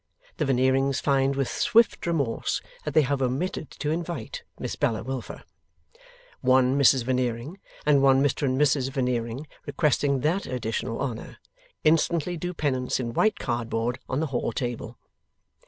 The 0.37 0.45
Veneerings 0.45 0.99
find 0.99 1.35
with 1.35 1.47
swift 1.47 2.07
remorse 2.07 2.59
that 2.85 2.95
they 2.95 3.03
have 3.03 3.21
omitted 3.21 3.69
to 3.69 3.91
invite 3.91 4.41
Miss 4.57 4.75
Bella 4.75 5.03
Wilfer. 5.03 5.43
One 6.41 6.75
Mrs 6.75 7.03
Veneering 7.03 7.59
and 7.85 8.01
one 8.01 8.19
Mr 8.23 8.41
and 8.47 8.59
Mrs 8.59 8.89
Veneering 8.89 9.45
requesting 9.67 10.21
that 10.21 10.47
additional 10.47 10.99
honour, 10.99 11.37
instantly 11.83 12.35
do 12.35 12.51
penance 12.51 12.99
in 12.99 13.13
white 13.13 13.37
cardboard 13.37 13.99
on 14.09 14.19
the 14.19 14.25
hall 14.33 14.51
table. 14.51 14.97